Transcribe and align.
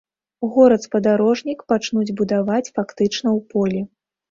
Горад-спадарожнік 0.53 1.59
пачнуць 1.73 2.15
будаваць 2.23 2.71
фактычна 2.75 3.27
ў 3.37 3.39
полі. 3.55 3.79